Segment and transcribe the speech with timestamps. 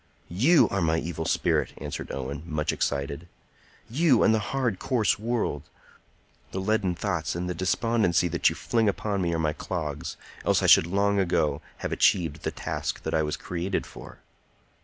[0.33, 5.61] "You are my evil spirit," answered Owen, much excited,—"you and the hard, coarse world!
[6.49, 10.63] The leaden thoughts and the despondency that you fling upon me are my clogs, else
[10.63, 14.17] I should long ago have achieved the task that I was created for."